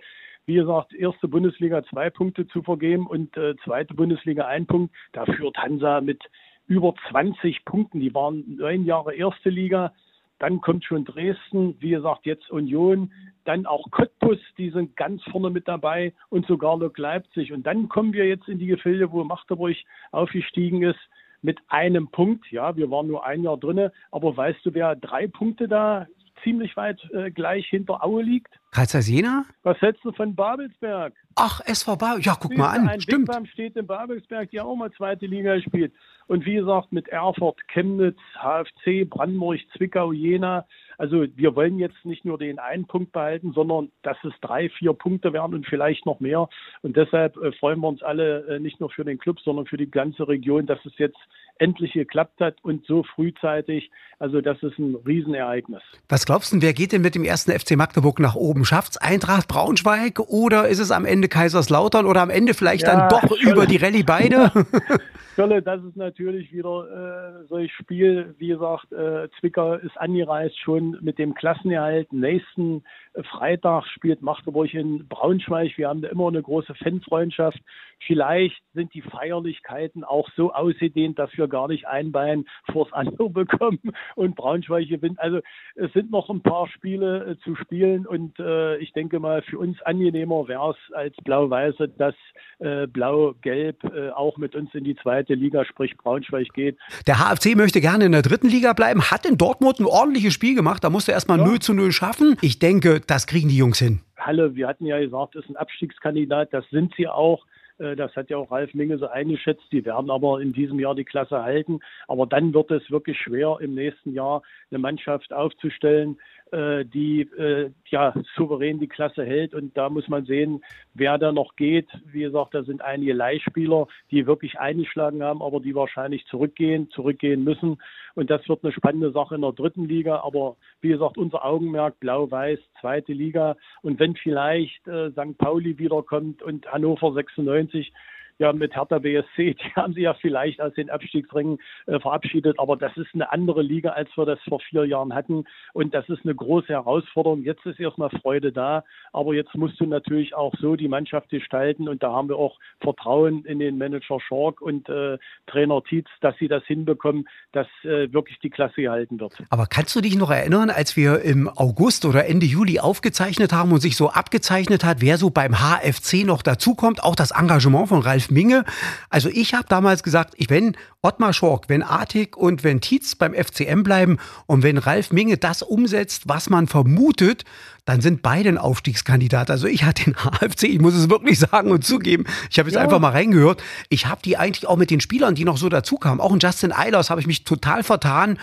Wie 0.48 0.56
gesagt, 0.56 0.94
erste 0.94 1.28
Bundesliga 1.28 1.84
zwei 1.84 2.10
Punkte 2.10 2.48
zu 2.48 2.64
vergeben 2.64 3.06
und 3.06 3.36
äh, 3.38 3.56
zweite 3.64 3.94
Bundesliga 3.94 4.48
ein 4.48 4.66
Punkt. 4.66 4.96
Da 5.12 5.26
führt 5.26 5.58
Hansa 5.58 6.02
mit 6.02 6.24
über 6.68 6.94
20 7.10 7.66
Punkten. 7.66 8.00
Die 8.00 8.14
waren 8.14 8.56
neun 8.58 8.86
Jahre 8.86 9.14
erste 9.14 9.50
Liga, 9.50 9.94
Dann 10.40 10.62
kommt 10.62 10.86
schon 10.86 11.06
Dresden, 11.06 11.76
wie 11.80 11.92
gesagt, 11.92 12.26
jetzt 12.26 12.50
Union, 12.52 13.12
dann 13.46 13.66
auch 13.66 13.90
Cottbus, 13.92 14.38
die 14.58 14.70
sind 14.70 14.96
ganz 14.96 15.24
vorne 15.32 15.50
mit 15.50 15.68
dabei 15.68 16.14
und 16.30 16.46
sogar 16.46 16.78
Lok 16.78 16.98
Leipzig. 16.98 17.54
Und 17.54 17.66
dann 17.66 17.88
kommen 17.90 18.14
wir 18.14 18.28
jetzt 18.28 18.48
in 18.48 18.60
die 18.60 18.68
Gefilde, 18.68 19.12
wo 19.12 19.24
Magdeburg 19.24 19.76
aufgestiegen 20.12 20.84
ist 20.84 21.00
mit 21.42 21.60
einem 21.70 22.10
Punkt. 22.10 22.52
Ja, 22.52 22.76
wir 22.76 22.92
waren 22.92 23.08
nur 23.08 23.26
ein 23.26 23.44
Jahr 23.44 23.58
drinne, 23.58 23.92
aber 24.12 24.36
weißt 24.36 24.66
du, 24.66 24.74
wer 24.74 24.96
drei 24.96 25.28
Punkte 25.28 25.68
da 25.68 26.08
ziemlich 26.44 26.76
weit 26.78 27.00
äh, 27.14 27.32
gleich 27.32 27.68
hinter 27.68 28.04
Aue 28.04 28.22
liegt? 28.22 28.54
Kaiser 28.72 29.00
Jena? 29.00 29.46
Was 29.64 29.80
hältst 29.82 30.04
du 30.04 30.12
von 30.12 30.36
Babelsberg? 30.36 31.14
Ach, 31.36 31.62
SV 31.66 31.96
Babelsberg. 31.96 32.26
Ja, 32.26 32.38
guck 32.40 32.58
mal 32.58 32.70
an. 32.70 32.88
Ein 32.88 33.02
Stimmt. 33.02 33.32
Big 33.32 33.50
steht 33.50 33.76
in 33.76 33.88
Babelsberg, 33.88 34.50
die 34.52 34.62
auch 34.62 34.76
mal 34.76 34.92
zweite 34.92 35.26
Liga 35.26 35.60
spielt. 35.62 35.94
Und 36.28 36.46
wie 36.46 36.56
gesagt, 36.56 36.92
mit 36.92 37.08
Erfurt, 37.10 37.60
Chemnitz, 37.68 38.20
HFC, 38.36 39.10
Brandenburg, 39.10 39.60
Zwickau, 39.76 40.12
Jena. 40.12 40.66
Also 40.98 41.26
wir 41.36 41.56
wollen 41.56 41.78
jetzt 41.78 42.04
nicht 42.06 42.26
nur 42.26 42.38
den 42.38 42.60
einen 42.60 42.88
Punkt 42.88 43.12
behalten, 43.12 43.54
sondern 43.54 43.92
dass 44.02 44.18
es 44.24 44.34
drei, 44.42 44.70
vier 44.70 44.94
Punkte 44.94 45.32
werden 45.34 45.54
und 45.54 45.68
vielleicht 45.68 46.06
noch 46.06 46.20
mehr. 46.20 46.50
Und 46.82 46.98
deshalb 46.98 47.38
äh, 47.38 47.52
freuen 47.54 47.80
wir 47.80 47.88
uns 47.88 48.02
alle 48.02 48.48
äh, 48.48 48.60
nicht 48.60 48.80
nur 48.80 48.90
für 48.90 49.06
den 49.06 49.18
Club, 49.18 49.40
sondern 49.40 49.68
für 49.68 49.78
die 49.78 49.90
ganze 49.90 50.28
Region, 50.28 50.66
dass 50.66 50.84
es 50.86 50.98
jetzt 50.98 51.20
endlich 51.60 51.94
geklappt 51.94 52.40
hat 52.40 52.56
und 52.64 52.86
so 52.86 53.04
frühzeitig. 53.04 53.92
Also 54.20 54.42
das 54.42 54.62
ist 54.64 54.78
ein 54.80 54.96
Riesenereignis. 54.96 55.82
Was 56.10 56.26
glaubst 56.26 56.54
du, 56.54 56.62
wer 56.62 56.74
geht 56.74 56.92
denn 56.92 57.02
mit 57.02 57.16
dem 57.16 57.24
ersten 57.24 57.52
FC 57.52 57.76
Magdeburg 57.76 58.20
nach 58.20 58.36
oben? 58.36 58.66
Schafft's 58.66 58.98
Eintracht 58.98 59.48
Braunschweig 59.48 60.20
oder 60.20 60.68
ist 60.68 60.80
es 60.80 60.92
am 60.92 61.06
Ende 61.06 61.28
Kaiserslautern 61.28 62.06
oder 62.06 62.22
am 62.22 62.30
Ende 62.30 62.54
vielleicht 62.54 62.88
ja, 62.88 62.96
dann 62.96 63.10
doch 63.10 63.38
Scholle. 63.38 63.52
über 63.52 63.66
die 63.68 63.78
Rallye 63.78 64.04
beide? 64.04 64.52
Scholle, 65.36 65.62
das 65.62 65.84
ist 65.84 65.96
natürlich 65.96 66.52
wieder 66.52 67.44
äh, 67.44 67.46
solch 67.48 67.72
Spiel. 67.76 68.34
Wie 68.40 68.48
gesagt, 68.48 68.92
äh, 68.92 69.28
Zwickau 69.40 69.76
ist 69.76 69.96
angereist 69.98 70.58
schon 70.60 70.87
mit 71.02 71.18
dem 71.20 71.34
Klassenerhalt. 71.34 72.12
Nächsten 72.14 72.84
äh, 73.14 73.24
Freitag 73.24 73.86
spielt 73.88 74.22
Magdeburg 74.22 74.74
in 74.74 75.08
Braunschweig. 75.08 75.78
Wir 75.78 75.90
haben 75.90 76.02
da 76.02 76.10
immer 76.10 76.28
eine 76.28 76.42
große 76.42 76.76
Fanfreundschaft. 76.76 77.60
Vielleicht 78.06 78.62
sind 78.74 78.94
die 78.94 79.02
Feierlichkeiten 79.02 80.04
auch 80.04 80.30
so 80.36 80.54
ausgedehnt, 80.54 81.18
dass 81.18 81.36
wir 81.36 81.48
gar 81.48 81.68
nicht 81.68 81.88
ein 81.88 82.12
Bein 82.12 82.46
vors 82.72 82.92
andere 82.94 83.30
bekommen 83.30 83.80
und 84.16 84.36
Braunschweig 84.36 84.88
gewinnt. 84.88 85.20
Also 85.20 85.40
es 85.76 85.92
sind 85.94 86.12
noch 86.12 86.30
ein 86.30 86.42
paar 86.42 86.68
Spiele 86.68 87.26
äh, 87.26 87.44
zu 87.44 87.56
spielen 87.56 88.06
und 88.06 88.40
äh, 88.40 88.78
ich 88.78 88.94
denke 88.94 89.20
mal, 89.20 89.42
für 89.42 89.58
uns 89.58 89.82
angenehmer 89.82 90.48
wäre 90.48 90.72
es 90.72 90.94
als 90.94 91.16
Blau-Weiße, 91.24 91.90
dass 91.90 92.16
äh, 92.60 92.88
Blau-Gelb 92.88 93.84
äh, 93.84 94.10
auch 94.12 94.38
mit 94.38 94.56
uns 94.56 94.74
in 94.74 94.84
die 94.84 94.96
zweite 94.96 95.34
Liga, 95.34 95.66
sprich 95.66 95.98
Braunschweig 95.98 96.54
geht. 96.54 96.78
Der 97.08 97.20
HFC 97.20 97.56
möchte 97.56 97.82
gerne 97.82 98.06
in 98.06 98.12
der 98.12 98.22
dritten 98.22 98.50
Liga 98.50 98.74
bleiben, 98.74 99.10
hat 99.12 99.26
in 99.26 99.38
Dortmund 99.38 99.80
ein 99.80 99.86
ordentliches 99.86 100.34
Spiel 100.34 100.56
gemacht, 100.56 100.84
da 100.84 100.90
musste 100.90 101.12
er 101.12 101.16
erstmal 101.16 101.40
ja. 101.40 101.46
0 101.46 101.60
zu 101.60 101.74
0 101.74 101.92
schaffen. 101.92 102.38
Ich 102.42 102.60
denke, 102.60 103.02
das 103.06 103.28
kriegen 103.28 103.50
die 103.50 103.58
Jungs 103.58 103.80
hin. 103.80 104.02
Halle, 104.18 104.56
wir 104.56 104.68
hatten 104.68 104.86
ja 104.86 105.00
gesagt, 105.00 105.36
ist 105.36 105.50
ein 105.50 105.56
Abstiegskandidat, 105.56 106.54
das 106.54 106.66
sind 106.70 106.94
sie 106.96 107.08
auch. 107.08 107.46
Äh, 107.80 107.96
das 107.96 108.16
hat 108.16 108.30
ja 108.30 108.38
auch 108.38 108.52
Ralf 108.52 108.74
Minge 108.74 108.98
so 108.98 109.08
eingeschätzt. 109.08 109.66
Die 109.72 109.86
werden 109.86 110.10
aber 110.10 110.42
in 110.42 110.54
diesem 110.54 110.80
Jahr 110.80 110.96
die 110.96 111.06
Klasse 111.06 111.42
halten. 111.44 111.80
Aber 112.08 112.26
dann 112.26 112.54
wird 112.54 112.72
es 112.72 112.90
wirklich 112.92 113.20
schwer, 113.20 113.58
im 113.62 113.74
nächsten 113.74 114.14
Jahr 114.14 114.42
eine 114.72 114.80
Mannschaft 114.80 115.34
aufzustellen, 115.34 116.20
die 116.52 117.22
äh, 117.38 117.72
ja 117.90 118.14
souverän 118.36 118.80
die 118.80 118.88
Klasse 118.88 119.26
hält. 119.26 119.54
Und 119.54 119.76
da 119.78 119.90
muss 119.90 120.08
man 120.08 120.26
sehen, 120.26 120.64
wer 120.94 121.18
da 121.18 121.32
noch 121.32 121.56
geht. 121.56 121.88
Wie 122.06 122.22
gesagt, 122.22 122.54
da 122.54 122.64
sind 122.64 122.82
einige 122.82 123.14
Leihspieler, 123.14 123.88
die 124.12 124.28
wirklich 124.28 124.60
eingeschlagen 124.60 125.24
haben, 125.24 125.42
aber 125.42 125.60
die 125.60 125.76
wahrscheinlich 125.76 126.26
zurückgehen, 126.28 126.90
zurückgehen 126.92 127.44
müssen. 127.44 127.78
Und 128.16 128.30
das 128.30 128.48
wird 128.48 128.64
eine 128.64 128.74
spannende 128.74 129.12
Sache 129.12 129.36
in 129.36 129.42
der 129.42 129.52
dritten 129.52 129.88
Liga. 129.88 130.22
Aber 130.22 130.58
wie 130.82 130.90
gesagt, 130.90 131.18
unser 131.18 131.46
Augenmerk 131.46 132.00
blau-weiß, 132.00 132.60
zweite 132.80 133.14
Liga. 133.14 133.56
Und 133.82 134.00
wenn 134.00 134.16
vielleicht 134.16 134.88
äh, 134.88 135.12
St. 135.12 135.38
Pauli 135.38 135.78
wiederkommt 135.78 136.42
und 136.42 136.72
Hannover 136.72 137.14
96, 137.14 137.92
ja 138.40 138.54
mit 138.54 138.76
Hertha 138.76 139.00
BSC, 139.00 139.54
die 139.56 139.74
haben 139.76 139.94
sie 139.94 140.02
ja 140.02 140.14
vielleicht 140.14 140.62
aus 140.62 140.74
den 140.74 140.90
Abstiegsringen 140.90 141.60
äh, 141.86 142.00
verabschiedet, 142.00 142.60
aber 142.60 142.78
das 142.78 142.96
ist 142.98 143.10
eine 143.14 143.32
andere 143.32 143.62
Liga, 143.62 143.92
als 143.92 144.10
wir 144.16 144.26
das 144.26 144.40
vor 144.48 144.60
vier 144.60 144.86
Jahren 144.86 145.14
hatten 145.14 145.46
und 145.74 145.94
das 145.94 146.08
ist 146.10 146.24
eine 146.24 146.36
große 146.36 146.70
Herausforderung. 146.70 147.44
Jetzt 147.44 147.66
ist 147.66 147.80
erstmal 147.80 148.10
Freude 148.10 148.52
da, 148.52 148.84
aber 149.14 149.34
jetzt 149.34 149.56
musst 149.56 149.80
du 149.80 149.86
natürlich 149.86 150.36
auch 150.36 150.54
so 150.60 150.76
die 150.76 150.88
Mannschaft 150.88 151.30
gestalten 151.30 151.88
und 151.88 152.04
da 152.04 152.12
haben 152.12 152.30
wir 152.30 152.38
auch 152.38 152.58
Vertrauen 152.82 153.46
in 153.46 153.60
den 153.60 153.78
Manager 153.78 154.20
Schork 154.20 154.62
und 154.62 154.88
äh, 154.90 155.18
Trainer 155.48 155.84
Tietz, 155.84 156.08
dass 156.22 156.36
sie 156.38 156.48
das 156.48 156.64
hinbekommen, 156.66 157.28
dass 157.52 157.68
äh, 157.84 158.12
wirklich 158.14 158.40
die 158.40 158.50
Klasse 158.50 158.82
gehalten 158.82 159.20
wird. 159.20 159.34
Aber 159.50 159.66
kannst 159.66 159.96
du 159.96 160.02
dich 160.02 160.16
noch 160.16 160.32
erinnern, 160.32 160.70
als 160.70 160.96
wir 160.96 161.22
im 161.22 161.50
August 161.50 162.06
oder 162.06 162.28
Ende 162.28 162.46
Juli 162.46 162.80
aufgezeichnet 162.80 163.54
haben 163.54 163.72
und 163.72 163.80
sich 163.80 163.96
so 163.96 164.10
abgezeichnet 164.10 164.84
hat, 164.84 165.02
wer 165.02 165.18
so 165.18 165.30
beim 165.30 165.54
HFC 165.54 166.26
noch 166.26 166.42
dazukommt, 166.42 167.04
auch 167.04 167.16
das 167.16 167.32
Engagement 167.32 167.90
von 167.90 168.02
Ralf 168.02 168.27
Minge. 168.32 168.66
Also 169.10 169.30
ich 169.30 169.54
habe 169.54 169.66
damals 169.68 170.04
gesagt, 170.04 170.34
ich, 170.38 170.50
wenn 170.50 170.76
Ottmar 171.02 171.34
Schork, 171.34 171.70
wenn 171.70 171.84
Artig 171.84 172.36
und 172.38 172.64
wenn 172.64 172.82
Tietz 172.82 173.16
beim 173.16 173.34
FCM 173.34 173.84
bleiben 173.84 174.18
und 174.46 174.64
wenn 174.64 174.78
Ralf 174.78 175.12
Minge 175.12 175.38
das 175.38 175.62
umsetzt, 175.62 176.24
was 176.26 176.50
man 176.50 176.68
vermutet, 176.68 177.44
dann 177.86 178.02
sind 178.02 178.22
beide 178.22 178.50
ein 178.50 178.58
Aufstiegskandidat. 178.58 179.50
Also 179.50 179.68
ich 179.68 179.84
hatte 179.84 180.04
den 180.04 180.16
HFC, 180.18 180.64
ich 180.64 180.82
muss 180.82 180.96
es 180.96 181.10
wirklich 181.10 181.40
sagen 181.40 181.72
und 181.72 181.86
zugeben, 181.86 182.26
ich 182.50 182.60
habe 182.60 182.70
jetzt 182.70 182.76
ja. 182.76 182.82
einfach 182.82 183.00
mal 183.00 183.12
reingehört. 183.12 183.64
Ich 183.90 184.08
habe 184.08 184.22
die 184.24 184.38
eigentlich 184.38 184.68
auch 184.68 184.78
mit 184.78 184.92
den 184.92 185.02
Spielern, 185.02 185.36
die 185.36 185.46
noch 185.46 185.58
so 185.58 185.70
dazu 185.70 185.98
kamen, 185.98 186.20
auch 186.20 186.34
in 186.34 186.40
Justin 186.40 186.72
Eilers 186.72 187.10
habe 187.10 187.22
ich 187.22 187.28
mich 187.28 187.44
total 187.44 187.84
vertan 187.84 188.38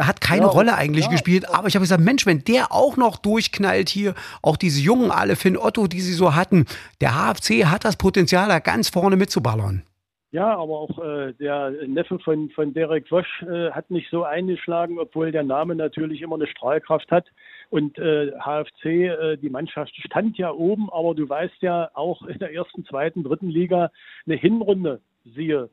hat 0.00 0.20
keine 0.20 0.42
ja, 0.42 0.48
Rolle 0.48 0.74
eigentlich 0.74 1.06
ja. 1.06 1.10
gespielt, 1.10 1.48
aber 1.48 1.68
ich 1.68 1.74
habe 1.74 1.82
gesagt, 1.82 2.02
Mensch, 2.02 2.26
wenn 2.26 2.44
der 2.44 2.72
auch 2.72 2.96
noch 2.96 3.16
durchknallt 3.16 3.88
hier, 3.88 4.14
auch 4.42 4.56
diese 4.56 4.80
Jungen 4.80 5.10
alle, 5.10 5.36
Finn 5.36 5.56
Otto, 5.56 5.86
die 5.86 6.00
sie 6.00 6.12
so 6.12 6.34
hatten, 6.34 6.66
der 7.00 7.14
HFC 7.14 7.66
hat 7.66 7.84
das 7.84 7.96
Potenzial, 7.96 8.48
da 8.48 8.58
ganz 8.58 8.88
vorne 8.88 9.16
mitzuballern. 9.16 9.82
Ja, 10.32 10.54
aber 10.54 10.80
auch 10.80 10.98
äh, 10.98 11.32
der 11.34 11.70
Neffe 11.86 12.18
von, 12.18 12.50
von 12.50 12.74
Derek 12.74 13.10
Wosch 13.10 13.42
äh, 13.42 13.70
hat 13.70 13.90
nicht 13.90 14.10
so 14.10 14.24
eingeschlagen, 14.24 14.98
obwohl 14.98 15.32
der 15.32 15.44
Name 15.44 15.74
natürlich 15.74 16.20
immer 16.20 16.34
eine 16.34 16.48
Strahlkraft 16.48 17.10
hat. 17.10 17.26
Und 17.70 17.96
äh, 17.98 18.32
HFC, 18.38 18.84
äh, 18.84 19.36
die 19.38 19.48
Mannschaft 19.48 19.94
stand 19.96 20.36
ja 20.36 20.52
oben, 20.52 20.90
aber 20.90 21.14
du 21.14 21.28
weißt 21.28 21.62
ja 21.62 21.90
auch 21.94 22.22
in 22.22 22.38
der 22.38 22.52
ersten, 22.52 22.84
zweiten, 22.84 23.22
dritten 23.22 23.48
Liga 23.48 23.90
eine 24.26 24.36
Hinrunde, 24.36 25.00
siehe 25.24 25.70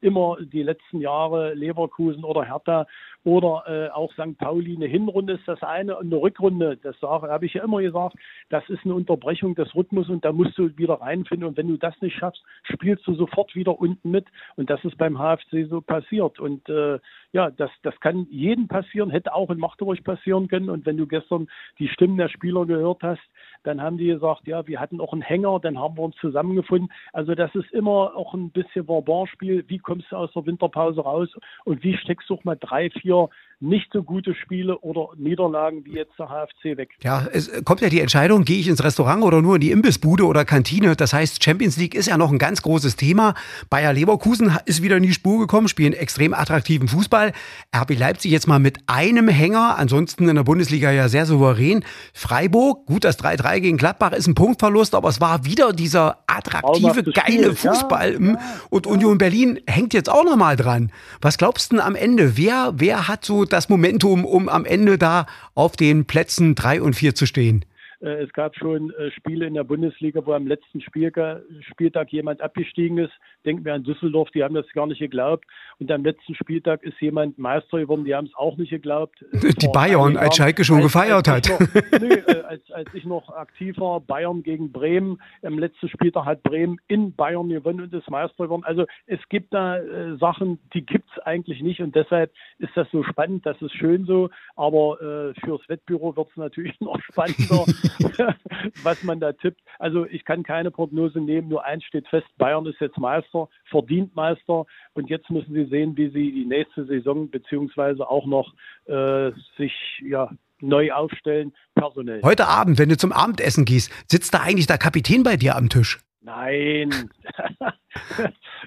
immer 0.00 0.36
die 0.40 0.62
letzten 0.62 1.00
Jahre 1.00 1.54
Leverkusen 1.54 2.24
oder 2.24 2.44
Hertha 2.44 2.86
oder 3.24 3.64
äh, 3.66 3.90
auch 3.90 4.12
St. 4.12 4.38
Pauli. 4.38 4.76
Eine 4.76 4.86
Hinrunde 4.86 5.34
ist 5.34 5.46
das 5.46 5.62
eine 5.62 5.98
und 5.98 6.06
eine 6.06 6.16
Rückrunde, 6.16 6.78
das 6.78 7.00
habe 7.02 7.44
ich 7.44 7.54
ja 7.54 7.64
immer 7.64 7.82
gesagt, 7.82 8.16
das 8.48 8.68
ist 8.68 8.84
eine 8.84 8.94
Unterbrechung 8.94 9.54
des 9.54 9.74
Rhythmus 9.74 10.08
und 10.08 10.24
da 10.24 10.32
musst 10.32 10.56
du 10.56 10.76
wieder 10.76 10.94
reinfinden. 10.94 11.48
Und 11.48 11.56
wenn 11.56 11.68
du 11.68 11.76
das 11.76 11.94
nicht 12.00 12.16
schaffst, 12.16 12.42
spielst 12.64 13.06
du 13.06 13.14
sofort 13.14 13.54
wieder 13.54 13.78
unten 13.78 14.10
mit. 14.10 14.26
Und 14.56 14.70
das 14.70 14.82
ist 14.84 14.96
beim 14.96 15.18
HFC 15.18 15.68
so 15.68 15.80
passiert. 15.80 16.40
Und 16.40 16.68
äh, 16.68 16.98
ja, 17.32 17.50
das, 17.50 17.70
das 17.82 17.98
kann 18.00 18.26
jedem 18.30 18.68
passieren, 18.68 19.10
hätte 19.10 19.34
auch 19.34 19.50
in 19.50 19.58
Magdeburg 19.58 20.02
passieren 20.02 20.48
können. 20.48 20.70
Und 20.70 20.86
wenn 20.86 20.96
du 20.96 21.06
gestern 21.06 21.48
die 21.78 21.88
Stimmen 21.88 22.16
der 22.16 22.28
Spieler 22.28 22.66
gehört 22.66 23.02
hast, 23.02 23.22
dann 23.62 23.80
haben 23.80 23.98
die 23.98 24.06
gesagt, 24.06 24.46
ja, 24.46 24.66
wir 24.66 24.80
hatten 24.80 25.00
auch 25.00 25.12
einen 25.12 25.22
Hänger, 25.22 25.60
dann 25.60 25.78
haben 25.78 25.96
wir 25.96 26.02
uns 26.02 26.16
zusammengefunden. 26.16 26.90
Also 27.12 27.34
das 27.34 27.54
ist 27.54 27.70
immer 27.72 28.16
auch 28.16 28.34
ein 28.34 28.50
bisschen 28.50 28.88
Vauban-Spiel. 28.88 29.64
Wie 29.68 29.78
kommst 29.78 30.10
du 30.10 30.16
aus 30.16 30.32
der 30.32 30.46
Winterpause 30.46 31.00
raus 31.00 31.28
und 31.64 31.82
wie 31.82 31.96
steckst 31.96 32.28
du 32.30 32.34
auch 32.34 32.44
mal 32.44 32.56
drei, 32.56 32.90
vier 32.90 33.28
nicht 33.60 33.92
so 33.92 34.02
gute 34.02 34.34
Spiele 34.34 34.78
oder 34.78 35.08
Niederlagen 35.16 35.84
wie 35.84 35.92
jetzt 35.92 36.18
der 36.18 36.28
HFC 36.28 36.76
weg. 36.76 36.90
Ja, 37.02 37.26
es 37.30 37.64
kommt 37.64 37.82
ja 37.82 37.90
die 37.90 38.00
Entscheidung, 38.00 38.44
gehe 38.44 38.58
ich 38.58 38.68
ins 38.68 38.82
Restaurant 38.82 39.22
oder 39.22 39.42
nur 39.42 39.56
in 39.56 39.60
die 39.60 39.70
Imbissbude 39.70 40.24
oder 40.24 40.44
Kantine. 40.44 40.96
Das 40.96 41.12
heißt, 41.12 41.44
Champions 41.44 41.76
League 41.76 41.94
ist 41.94 42.06
ja 42.06 42.16
noch 42.16 42.32
ein 42.32 42.38
ganz 42.38 42.62
großes 42.62 42.96
Thema. 42.96 43.34
Bayer 43.68 43.92
Leverkusen 43.92 44.56
ist 44.64 44.82
wieder 44.82 44.96
in 44.96 45.02
die 45.02 45.12
Spur 45.12 45.38
gekommen, 45.40 45.68
spielen 45.68 45.92
extrem 45.92 46.32
attraktiven 46.32 46.88
Fußball. 46.88 47.32
RB 47.76 47.98
Leipzig 47.98 48.32
jetzt 48.32 48.48
mal 48.48 48.58
mit 48.58 48.78
einem 48.86 49.28
Hänger, 49.28 49.76
ansonsten 49.78 50.28
in 50.28 50.36
der 50.36 50.44
Bundesliga 50.44 50.90
ja 50.90 51.08
sehr 51.08 51.26
souverän. 51.26 51.84
Freiburg, 52.14 52.86
gut, 52.86 53.04
das 53.04 53.18
3-3 53.18 53.60
gegen 53.60 53.76
Gladbach 53.76 54.12
ist 54.12 54.26
ein 54.26 54.34
Punktverlust, 54.34 54.94
aber 54.94 55.10
es 55.10 55.20
war 55.20 55.44
wieder 55.44 55.72
dieser 55.72 56.24
attraktive, 56.46 57.02
geile 57.12 57.54
Fußball. 57.54 58.12
Ja, 58.12 58.20
ja, 58.32 58.38
und. 58.70 58.86
Union 58.86 59.18
Berlin 59.18 59.60
hängt 59.66 59.94
jetzt 59.94 60.10
auch 60.10 60.24
noch 60.24 60.36
mal 60.36 60.56
dran. 60.56 60.90
Was 61.20 61.38
glaubst 61.38 61.72
du 61.72 61.80
am 61.80 61.94
Ende? 61.94 62.36
Wer, 62.36 62.72
wer 62.76 63.08
hat 63.08 63.24
so 63.24 63.44
das 63.44 63.68
Momentum, 63.68 64.24
um 64.24 64.48
am 64.48 64.64
Ende 64.64 64.98
da 64.98 65.26
auf 65.54 65.76
den 65.76 66.06
Plätzen 66.06 66.54
drei 66.54 66.82
und 66.82 66.94
vier 66.94 67.14
zu 67.14 67.26
stehen? 67.26 67.64
Äh, 68.00 68.24
es 68.24 68.32
gab 68.32 68.56
schon 68.56 68.90
äh, 68.92 69.10
Spiele 69.12 69.46
in 69.46 69.54
der 69.54 69.64
Bundesliga, 69.64 70.24
wo 70.24 70.32
am 70.32 70.46
letzten 70.46 70.80
Spieltag, 70.80 72.12
jemand 72.12 72.40
abgestiegen 72.40 72.98
ist. 72.98 73.12
Denken 73.44 73.64
wir 73.64 73.74
an 73.74 73.84
Düsseldorf, 73.84 74.30
die 74.30 74.42
haben 74.42 74.54
das 74.54 74.66
gar 74.72 74.86
nicht 74.86 74.98
geglaubt. 74.98 75.44
Und 75.78 75.90
am 75.90 76.04
letzten 76.04 76.34
Spieltag 76.34 76.82
ist 76.82 77.00
jemand 77.00 77.38
Meister 77.38 77.78
geworden, 77.78 78.04
die 78.04 78.14
haben 78.14 78.26
es 78.26 78.34
auch 78.34 78.56
nicht 78.56 78.70
geglaubt. 78.70 79.24
Die 79.60 79.68
Bayern, 79.68 80.16
als 80.16 80.36
Schalke 80.36 80.64
schon 80.64 80.76
als, 80.76 80.86
gefeiert 80.86 81.28
als 81.28 81.50
hat. 81.50 81.60
Noch, 81.60 82.00
nö, 82.00 82.14
äh, 82.14 82.42
als, 82.42 82.70
als 82.70 82.88
ich 82.94 83.04
noch 83.04 83.28
aktiv 83.30 83.78
war, 83.78 84.00
Bayern 84.00 84.42
gegen 84.42 84.72
Bremen. 84.72 85.20
Am 85.42 85.58
letzten 85.58 85.88
Spieltag 85.88 86.24
hat 86.24 86.42
Bremen 86.42 86.78
in 86.88 87.14
Bayern 87.14 87.48
gewonnen 87.48 87.82
und 87.82 87.94
ist 87.94 88.10
Meister 88.10 88.44
geworden. 88.44 88.64
Also 88.64 88.86
es 89.06 89.20
gibt 89.28 89.52
da 89.54 89.78
äh, 89.78 90.16
Sachen, 90.18 90.58
die 90.74 90.84
gibt 90.84 91.08
es 91.12 91.22
eigentlich 91.22 91.62
nicht 91.62 91.80
und 91.80 91.94
deshalb 91.94 92.32
ist 92.58 92.72
das 92.74 92.88
so 92.90 93.02
spannend, 93.02 93.46
das 93.46 93.60
ist 93.60 93.74
schön 93.74 94.04
so, 94.04 94.30
aber 94.56 95.00
äh, 95.00 95.40
fürs 95.40 95.66
Wettbüro 95.68 96.16
wird 96.16 96.28
es 96.30 96.36
natürlich 96.36 96.74
noch 96.80 97.00
spannender, 97.02 97.64
was 98.82 99.02
man 99.02 99.20
da 99.20 99.32
tippt. 99.32 99.60
Also 99.78 100.06
ich 100.06 100.24
kann 100.24 100.42
keine 100.42 100.70
Prognose 100.70 101.20
nehmen, 101.20 101.48
nur 101.48 101.64
eins 101.64 101.84
steht 101.84 102.08
fest, 102.08 102.26
Bayern 102.38 102.66
ist 102.66 102.80
jetzt 102.80 102.98
Meister, 102.98 103.48
verdient 103.64 104.14
Meister 104.14 104.66
und 104.94 105.08
jetzt 105.08 105.30
müssen 105.30 105.54
sie 105.54 105.66
sehen, 105.66 105.96
wie 105.96 106.10
sie 106.10 106.32
die 106.32 106.46
nächste 106.46 106.84
Saison 106.86 107.30
beziehungsweise 107.30 108.08
auch 108.08 108.26
noch 108.26 108.52
äh, 108.86 109.32
sich 109.56 109.72
ja 110.02 110.30
neu 110.60 110.92
aufstellen, 110.92 111.52
personell. 111.74 112.20
Heute 112.22 112.46
Abend, 112.46 112.78
wenn 112.78 112.88
du 112.88 112.96
zum 112.96 113.12
Abendessen 113.12 113.64
gehst, 113.64 113.92
sitzt 114.10 114.34
da 114.34 114.40
eigentlich 114.40 114.66
der 114.66 114.78
Kapitän 114.78 115.22
bei 115.22 115.36
dir 115.36 115.56
am 115.56 115.68
Tisch? 115.68 115.98
Nein, 116.22 116.90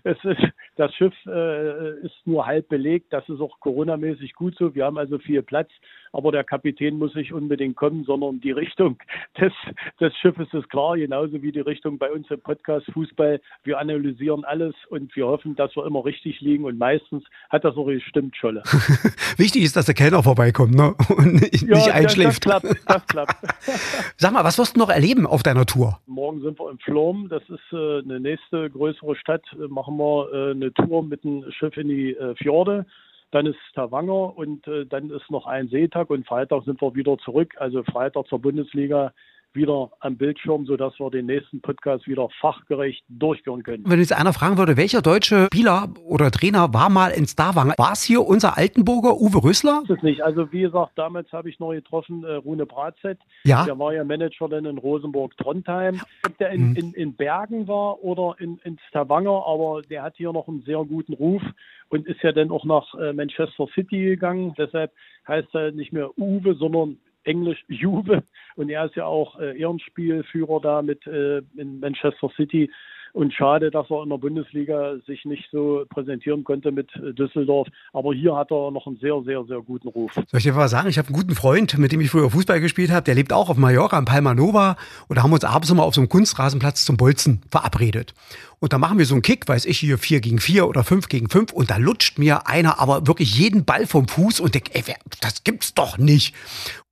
es 0.04 0.18
ist, 0.24 0.42
das 0.76 0.94
Schiff 0.96 1.14
äh, 1.28 2.00
ist 2.00 2.16
nur 2.26 2.48
halb 2.48 2.68
belegt. 2.68 3.14
Das 3.14 3.28
ist 3.30 3.40
auch 3.40 3.60
coronamäßig 3.60 4.34
gut 4.34 4.56
so. 4.58 4.74
Wir 4.74 4.86
haben 4.86 4.98
also 4.98 5.20
viel 5.20 5.44
Platz, 5.44 5.70
aber 6.14 6.32
der 6.32 6.44
Kapitän 6.44 6.98
muss 6.98 7.14
nicht 7.16 7.34
unbedingt 7.34 7.76
kommen, 7.76 8.06
sondern 8.06 8.40
die 8.40 8.52
Richtung 8.52 8.98
des, 9.40 9.52
des 10.00 10.16
Schiffes 10.18 10.48
ist 10.54 10.70
klar, 10.70 10.96
genauso 10.96 11.42
wie 11.42 11.52
die 11.52 11.60
Richtung 11.60 11.98
bei 11.98 12.12
uns 12.12 12.30
im 12.30 12.40
Podcast 12.40 12.86
Fußball. 12.94 13.42
Wir 13.64 13.80
analysieren 13.80 14.46
alles 14.46 14.76
und 14.90 15.14
wir 15.16 15.28
hoffen, 15.28 15.56
dass 15.56 15.76
wir 15.76 15.86
immer 15.86 16.06
richtig 16.06 16.40
liegen 16.40 16.66
und 16.66 16.78
meistens 16.78 17.24
hat 17.50 17.66
das 17.66 17.76
auch 17.76 17.88
gestimmt, 17.88 18.38
Scholle. 18.38 18.62
Wichtig 19.38 19.64
ist, 19.64 19.76
dass 19.76 19.88
der 19.88 19.96
Kellner 19.96 20.24
vorbeikommt 20.24 20.76
ne? 20.76 20.96
und 21.18 21.34
nicht, 21.34 21.64
ja, 21.64 21.76
nicht 21.76 21.92
einschläft. 21.92 22.46
Das, 22.46 22.62
klappt, 22.62 22.90
das 22.90 23.08
klappt. 23.08 23.36
Sag 24.18 24.32
mal, 24.32 24.44
was 24.44 24.58
wirst 24.58 24.76
du 24.76 24.80
noch 24.80 24.90
erleben 24.90 25.26
auf 25.26 25.44
deiner 25.44 25.66
Tour? 25.66 26.00
Morgen 26.06 26.42
sind 26.42 26.60
wir 26.60 26.70
in 26.70 26.78
Florm. 26.80 27.28
Das 27.30 27.42
ist 27.50 27.60
äh, 27.72 28.00
eine 28.00 28.20
nächste 28.20 28.70
größere 28.70 29.16
Stadt. 29.16 29.44
Machen 29.70 29.98
wir 29.98 30.32
äh, 30.32 30.52
eine 30.52 30.74
Tour 30.74 31.04
mit 31.04 31.24
dem 31.24 31.44
Schiff 31.52 31.76
in 31.78 31.88
die 31.88 32.12
äh, 32.14 32.36
Fjorde. 32.36 32.86
Dann 33.34 33.48
ist 33.48 33.58
Stavanger 33.72 34.38
und 34.38 34.68
äh, 34.68 34.86
dann 34.86 35.10
ist 35.10 35.32
noch 35.32 35.48
ein 35.48 35.68
Seetag 35.68 36.12
und 36.12 36.28
Freitag 36.28 36.66
sind 36.66 36.80
wir 36.80 36.94
wieder 36.94 37.18
zurück. 37.18 37.56
Also 37.58 37.84
Freitag 37.84 38.28
zur 38.28 38.40
Bundesliga 38.40 39.12
wieder 39.54 39.92
am 40.00 40.18
Bildschirm, 40.18 40.66
sodass 40.66 41.00
wir 41.00 41.10
den 41.10 41.26
nächsten 41.26 41.62
Podcast 41.62 42.08
wieder 42.08 42.30
fachgerecht 42.40 43.04
durchführen 43.08 43.64
können. 43.64 43.84
Wenn 43.88 44.00
jetzt 44.00 44.14
einer 44.14 44.34
fragen 44.34 44.58
würde, 44.58 44.78
welcher 44.78 45.02
deutsche 45.02 45.46
Spieler 45.46 45.90
oder 46.06 46.32
Trainer 46.32 46.74
war 46.74 46.90
mal 46.90 47.10
in 47.10 47.26
Starwanger? 47.26 47.76
War 47.78 47.94
es 47.94 48.04
hier 48.04 48.26
unser 48.26 48.58
Altenburger 48.58 49.20
Uwe 49.20 49.44
Rösler? 49.44 49.84
Das 49.88 49.98
ist 49.98 50.04
nicht. 50.04 50.22
Also 50.22 50.52
wie 50.52 50.62
gesagt, 50.62 50.92
damals 50.96 51.32
habe 51.32 51.50
ich 51.50 51.60
noch 51.60 51.72
getroffen 51.72 52.24
äh, 52.24 52.36
Rune 52.36 52.66
Bratzett. 52.66 53.20
Ja. 53.44 53.66
Der 53.66 53.78
war 53.78 53.94
ja 53.94 54.04
Manager 54.04 54.50
dann 54.50 54.66
in 54.66 54.78
Rosenburg-Trondheim. 54.78 56.02
Ob 56.26 56.38
der 56.38 56.52
in, 56.52 56.70
mhm. 56.72 56.76
in, 56.76 56.94
in, 56.94 57.16
Bergen 57.16 57.68
war 57.68 58.04
oder 58.04 58.36
in, 58.40 58.60
in 58.64 58.78
Stavanger, 58.90 59.46
aber 59.46 59.82
der 59.82 60.04
hat 60.04 60.16
hier 60.18 60.34
noch 60.34 60.48
einen 60.48 60.64
sehr 60.64 60.84
guten 60.84 61.14
Ruf 61.14 61.42
und 61.90 62.08
ist 62.08 62.22
ja 62.24 62.32
dann 62.32 62.52
auch 62.52 62.66
nach 62.66 62.94
äh, 62.96 63.14
Manchester 63.14 63.68
City 63.76 64.04
gegangen. 64.04 64.54
Deshalb 64.58 64.92
heißt 65.28 65.54
er 65.54 65.72
nicht 65.72 65.94
mehr 65.94 66.18
Uwe, 66.18 66.56
sondern 66.56 66.98
Englisch 67.24 67.64
Juve 67.68 68.24
und 68.56 68.70
er 68.70 68.86
ist 68.86 68.96
ja 68.96 69.06
auch 69.06 69.40
äh, 69.40 69.58
Ehrenspielführer 69.60 70.60
da 70.62 70.82
mit 70.82 71.06
äh, 71.08 71.42
in 71.58 71.80
Manchester 71.80 72.30
City 72.36 72.70
und 73.14 73.32
schade, 73.32 73.70
dass 73.70 73.90
er 73.92 74.04
in 74.04 74.10
der 74.10 74.18
Bundesliga 74.18 74.96
sich 75.06 75.24
nicht 75.24 75.48
so 75.52 75.86
präsentieren 75.88 76.44
konnte 76.44 76.72
mit 76.72 76.90
äh, 76.96 77.14
Düsseldorf. 77.14 77.68
Aber 77.94 78.14
hier 78.14 78.36
hat 78.36 78.52
er 78.52 78.72
noch 78.72 78.88
einen 78.88 78.98
sehr, 78.98 79.22
sehr, 79.24 79.44
sehr 79.46 79.62
guten 79.62 79.88
Ruf. 79.88 80.14
Soll 80.16 80.26
ich 80.34 80.44
dir 80.44 80.54
mal 80.54 80.68
sagen, 80.68 80.90
ich 80.90 80.98
habe 80.98 81.10
einen 81.10 81.16
guten 81.16 81.36
Freund, 81.36 81.78
mit 81.78 81.92
dem 81.92 82.02
ich 82.02 82.10
früher 82.10 82.32
Fußball 82.32 82.60
gespielt 82.60 82.92
habe. 82.92 83.04
Der 83.04 83.14
lebt 83.14 83.32
auch 83.32 83.50
auf 83.50 83.58
Mallorca, 83.58 84.00
in 84.00 84.06
Palma 84.06 84.34
Nova. 84.34 84.78
Und 85.08 85.18
da 85.18 85.24
haben 85.24 85.30
wir 85.30 85.36
uns 85.36 85.44
abends 85.44 85.70
immer 85.70 85.84
auf 85.84 85.94
so 85.94 86.02
einem 86.02 86.10
Kunstrasenplatz 86.10 86.86
zum 86.86 86.98
Bolzen 86.98 87.42
verabredet. 87.52 88.16
Und 88.60 88.74
da 88.74 88.80
machen 88.80 88.98
wir 88.98 89.06
so 89.06 89.14
einen 89.14 89.22
Kick, 89.22 89.48
weiß 89.48 89.66
ich, 89.66 89.78
hier 89.78 90.00
4 90.00 90.20
gegen 90.20 90.40
4 90.40 90.68
oder 90.68 90.84
5 90.84 91.08
gegen 91.08 91.30
5. 91.30 91.54
Und 91.54 91.70
da 91.70 91.78
lutscht 91.78 92.18
mir 92.18 92.48
einer 92.48 92.80
aber 92.80 93.06
wirklich 93.06 93.38
jeden 93.38 93.64
Ball 93.64 93.86
vom 93.86 94.08
Fuß 94.08 94.40
und 94.40 94.56
denkt, 94.56 94.72
ey, 94.74 94.84
das 95.22 95.44
gibt's 95.44 95.76
doch 95.76 96.00
nicht. 96.00 96.34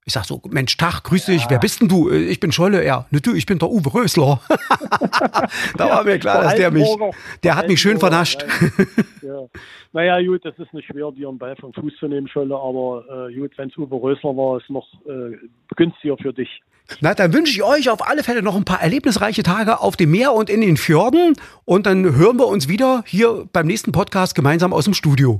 Ich 0.03 0.13
sag 0.13 0.25
so, 0.25 0.41
Mensch, 0.49 0.77
Tag, 0.77 1.03
grüß 1.03 1.25
dich, 1.25 1.45
wer 1.49 1.59
bist 1.59 1.79
denn 1.79 1.87
du? 1.87 2.09
Ich 2.09 2.39
bin 2.39 2.51
Scholle, 2.51 2.83
ja. 2.83 3.05
Ne, 3.11 3.21
du, 3.21 3.35
ich 3.35 3.45
bin 3.45 3.59
der 3.59 3.69
Uwe 3.69 3.93
Rösler. 3.93 4.41
da 5.77 5.89
war 5.89 6.03
mir 6.03 6.17
klar, 6.17 6.41
dass 6.41 6.55
der 6.55 6.71
mich, 6.71 6.89
der 7.43 7.55
hat 7.55 7.67
mich 7.67 7.79
schön 7.79 7.99
vernascht. 7.99 8.43
ja. 9.21 9.45
Naja, 9.93 10.19
gut, 10.25 10.43
das 10.43 10.57
ist 10.57 10.73
nicht 10.73 10.87
schwer, 10.87 11.11
dir 11.11 11.29
einen 11.29 11.37
Ball 11.37 11.55
vom 11.55 11.71
Fuß 11.73 11.93
zu 11.99 12.07
nehmen, 12.07 12.27
Scholle, 12.27 12.55
aber 12.55 13.29
äh, 13.29 13.35
gut, 13.35 13.51
wenn 13.57 13.69
es 13.69 13.77
Uwe 13.77 13.95
Rösler 13.95 14.35
war, 14.35 14.57
ist 14.57 14.69
noch 14.71 14.87
äh, 15.05 15.37
günstiger 15.75 16.17
für 16.17 16.33
dich. 16.33 16.49
Na, 16.99 17.13
dann 17.13 17.31
wünsche 17.31 17.53
ich 17.53 17.63
euch 17.63 17.89
auf 17.89 18.07
alle 18.07 18.23
Fälle 18.23 18.41
noch 18.41 18.55
ein 18.55 18.65
paar 18.65 18.81
erlebnisreiche 18.81 19.43
Tage 19.43 19.81
auf 19.81 19.95
dem 19.97 20.11
Meer 20.11 20.33
und 20.33 20.49
in 20.49 20.61
den 20.61 20.77
Fjorden. 20.77 21.35
Und 21.63 21.85
dann 21.85 22.15
hören 22.15 22.37
wir 22.37 22.47
uns 22.47 22.67
wieder 22.67 23.03
hier 23.05 23.47
beim 23.53 23.67
nächsten 23.67 23.91
Podcast 23.91 24.33
gemeinsam 24.33 24.73
aus 24.73 24.85
dem 24.85 24.95
Studio. 24.95 25.39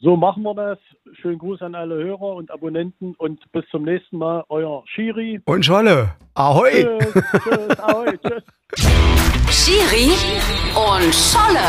So 0.00 0.16
machen 0.16 0.44
wir 0.44 0.54
das. 0.54 0.78
Schönen 1.20 1.38
Gruß 1.38 1.60
an 1.62 1.74
alle 1.74 1.96
Hörer 1.96 2.36
und 2.36 2.52
Abonnenten 2.52 3.16
und 3.18 3.40
bis 3.50 3.64
zum 3.70 3.82
nächsten 3.82 4.18
Mal. 4.18 4.44
Euer 4.48 4.84
Schiri. 4.86 5.40
Und 5.44 5.64
Scholle. 5.64 6.14
Ahoi. 6.34 6.70
Tschüss, 6.70 7.24
tschüss, 7.42 7.80
ahoi, 7.80 8.16
tschüss. 8.22 8.42
Schiri 9.50 10.12
und 10.76 11.12
Scholle. 11.12 11.66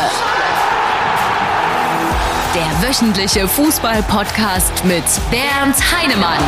Der 2.54 2.88
wöchentliche 2.88 3.48
Fußball-Podcast 3.48 4.84
mit 4.84 5.04
Bernd 5.30 5.76
Heinemann 5.92 6.42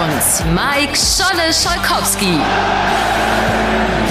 und 0.00 0.54
Mike 0.54 0.96
Scholle 0.96 1.52
Scholkowski. 1.52 2.38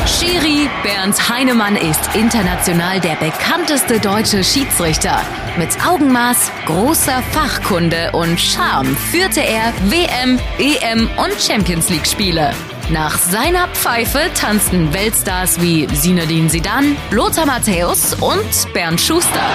Schiri 0.07 0.69
Bernd 0.83 1.29
Heinemann 1.29 1.75
ist 1.75 2.15
international 2.15 3.01
der 3.01 3.15
bekannteste 3.15 3.99
deutsche 3.99 4.41
Schiedsrichter. 4.41 5.21
Mit 5.57 5.69
Augenmaß, 5.85 6.49
großer 6.65 7.21
Fachkunde 7.31 8.11
und 8.13 8.39
Charme 8.39 8.95
führte 8.95 9.41
er 9.41 9.73
WM, 9.89 10.39
EM 10.59 11.09
und 11.17 11.41
Champions 11.41 11.89
League 11.89 12.07
Spiele. 12.07 12.51
Nach 12.89 13.17
seiner 13.17 13.67
Pfeife 13.73 14.31
tanzten 14.33 14.93
Weltstars 14.93 15.59
wie 15.61 15.87
Sinedin 15.93 16.47
Sidan, 16.47 16.95
Lothar 17.11 17.45
Matthäus 17.45 18.13
und 18.13 18.73
Bernd 18.73 19.01
Schuster. 19.01 19.45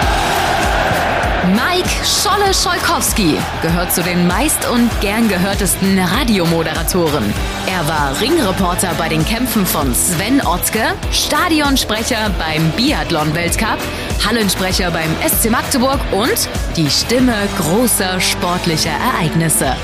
Mike 1.51 1.91
Scholle 2.05 2.55
Scholkowski 2.55 3.37
gehört 3.63 3.93
zu 3.93 4.01
den 4.01 4.29
meist 4.29 4.65
und 4.71 4.89
gern 5.01 5.29
gehörtesten 5.29 5.99
Radiomoderatoren. 5.99 7.35
Er 7.67 7.89
war 7.89 8.21
Ringreporter 8.21 8.95
bei 8.97 9.09
den 9.09 9.25
Kämpfen 9.25 9.67
von 9.67 9.93
Sven 9.93 10.41
Otzke, 10.47 10.95
Stadionsprecher 11.11 12.31
beim 12.39 12.71
Biathlon-Weltcup, 12.77 13.79
Hallensprecher 14.25 14.93
beim 14.93 15.11
SC 15.29 15.51
Magdeburg 15.51 15.99
und 16.13 16.49
die 16.77 16.89
Stimme 16.89 17.35
großer 17.59 18.21
sportlicher 18.21 18.93
Ereignisse. 18.93 19.75